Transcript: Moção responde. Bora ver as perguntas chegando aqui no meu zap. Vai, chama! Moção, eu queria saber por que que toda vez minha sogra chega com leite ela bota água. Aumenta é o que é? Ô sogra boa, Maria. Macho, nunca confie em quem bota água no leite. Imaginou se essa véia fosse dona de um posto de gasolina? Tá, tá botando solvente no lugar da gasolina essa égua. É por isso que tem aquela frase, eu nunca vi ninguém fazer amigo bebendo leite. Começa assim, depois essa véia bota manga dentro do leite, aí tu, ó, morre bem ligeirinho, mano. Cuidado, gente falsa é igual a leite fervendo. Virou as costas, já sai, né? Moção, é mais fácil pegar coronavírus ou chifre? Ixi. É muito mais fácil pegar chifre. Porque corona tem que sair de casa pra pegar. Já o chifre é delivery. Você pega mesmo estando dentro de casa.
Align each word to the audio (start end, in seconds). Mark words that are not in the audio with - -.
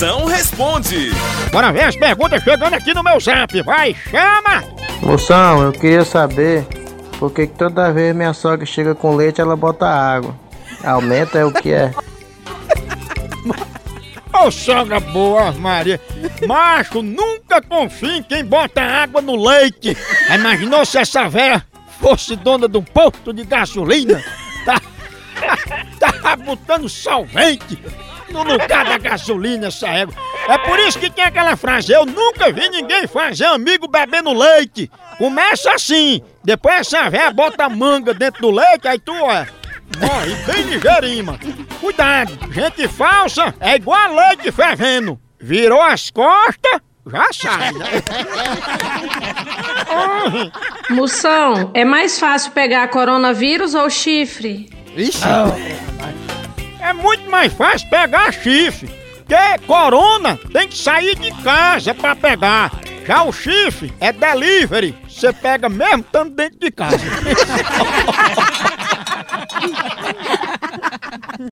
Moção 0.00 0.24
responde. 0.24 1.10
Bora 1.52 1.70
ver 1.70 1.82
as 1.82 1.94
perguntas 1.94 2.42
chegando 2.42 2.72
aqui 2.72 2.94
no 2.94 3.02
meu 3.02 3.20
zap. 3.20 3.60
Vai, 3.60 3.94
chama! 4.10 4.64
Moção, 5.02 5.62
eu 5.62 5.72
queria 5.72 6.06
saber 6.06 6.66
por 7.18 7.30
que 7.30 7.46
que 7.46 7.52
toda 7.52 7.92
vez 7.92 8.16
minha 8.16 8.32
sogra 8.32 8.64
chega 8.64 8.94
com 8.94 9.14
leite 9.14 9.42
ela 9.42 9.54
bota 9.54 9.84
água. 9.84 10.34
Aumenta 10.82 11.38
é 11.38 11.44
o 11.44 11.52
que 11.52 11.74
é? 11.74 11.92
Ô 14.42 14.50
sogra 14.50 15.00
boa, 15.00 15.52
Maria. 15.52 16.00
Macho, 16.48 17.02
nunca 17.02 17.60
confie 17.60 18.20
em 18.20 18.22
quem 18.22 18.42
bota 18.42 18.80
água 18.80 19.20
no 19.20 19.36
leite. 19.36 19.94
Imaginou 20.34 20.82
se 20.86 20.96
essa 20.96 21.28
véia 21.28 21.62
fosse 22.00 22.36
dona 22.36 22.66
de 22.66 22.78
um 22.78 22.82
posto 22.82 23.34
de 23.34 23.44
gasolina? 23.44 24.24
Tá, 25.98 26.12
tá 26.12 26.36
botando 26.36 26.88
solvente 26.88 27.78
no 28.32 28.42
lugar 28.42 28.84
da 28.84 28.98
gasolina 28.98 29.68
essa 29.68 29.88
égua. 29.88 30.14
É 30.48 30.58
por 30.58 30.78
isso 30.78 30.98
que 30.98 31.10
tem 31.10 31.24
aquela 31.24 31.56
frase, 31.56 31.92
eu 31.92 32.04
nunca 32.06 32.52
vi 32.52 32.68
ninguém 32.68 33.06
fazer 33.06 33.46
amigo 33.46 33.86
bebendo 33.88 34.32
leite. 34.32 34.90
Começa 35.18 35.72
assim, 35.72 36.22
depois 36.42 36.80
essa 36.80 37.10
véia 37.10 37.30
bota 37.32 37.68
manga 37.68 38.14
dentro 38.14 38.42
do 38.42 38.50
leite, 38.50 38.88
aí 38.88 38.98
tu, 38.98 39.12
ó, 39.12 39.44
morre 39.98 40.34
bem 40.46 40.62
ligeirinho, 40.64 41.24
mano. 41.24 41.38
Cuidado, 41.80 42.38
gente 42.52 42.88
falsa 42.88 43.54
é 43.60 43.76
igual 43.76 43.98
a 43.98 44.28
leite 44.28 44.50
fervendo. 44.50 45.20
Virou 45.38 45.80
as 45.80 46.10
costas, 46.10 46.80
já 47.06 47.26
sai, 47.32 47.72
né? 47.72 47.86
Moção, 50.90 51.70
é 51.74 51.84
mais 51.84 52.18
fácil 52.18 52.52
pegar 52.52 52.88
coronavírus 52.88 53.74
ou 53.74 53.88
chifre? 53.88 54.68
Ixi. 54.96 55.20
É 56.90 56.92
muito 56.92 57.30
mais 57.30 57.52
fácil 57.52 57.88
pegar 57.88 58.32
chifre. 58.32 58.90
Porque 59.18 59.64
corona 59.64 60.36
tem 60.52 60.66
que 60.66 60.76
sair 60.76 61.14
de 61.14 61.30
casa 61.40 61.94
pra 61.94 62.16
pegar. 62.16 62.72
Já 63.06 63.22
o 63.22 63.32
chifre 63.32 63.94
é 64.00 64.12
delivery. 64.12 64.92
Você 65.08 65.32
pega 65.32 65.68
mesmo 65.68 66.00
estando 66.00 66.34
dentro 66.34 66.58
de 66.58 66.72
casa. 66.72 66.98